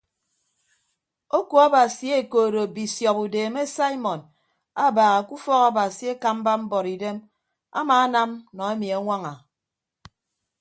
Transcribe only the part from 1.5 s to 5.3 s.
abasi ekoodo bisiọp udeeme saimọn abaaha